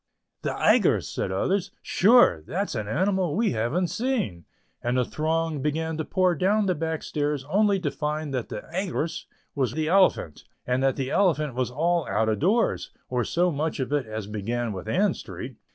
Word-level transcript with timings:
"The 0.41 0.55
Aigress," 0.59 1.13
said 1.13 1.31
others, 1.31 1.69
"sure: 1.83 2.41
that's 2.47 2.73
an 2.73 2.87
animal 2.87 3.35
we 3.35 3.51
haven't 3.51 3.89
seen," 3.89 4.45
and 4.81 4.97
the 4.97 5.05
throng 5.05 5.61
began 5.61 5.95
to 5.97 6.03
pour 6.03 6.33
down 6.33 6.65
the 6.65 6.73
back 6.73 7.03
stairs 7.03 7.43
only 7.47 7.79
to 7.81 7.91
find 7.91 8.33
that 8.33 8.49
the 8.49 8.63
"Aigress" 8.73 9.25
was 9.53 9.73
the 9.73 9.89
elephant, 9.89 10.43
and 10.65 10.81
that 10.81 10.95
the 10.95 11.11
elephant 11.11 11.53
was 11.53 11.69
all 11.69 12.07
out 12.09 12.29
o' 12.29 12.35
doors, 12.35 12.89
or 13.09 13.23
so 13.23 13.51
much 13.51 13.79
of 13.79 13.93
it 13.93 14.07
as 14.07 14.25
began 14.25 14.73
with 14.73 14.87
Ann 14.87 15.13
Street. 15.13 15.57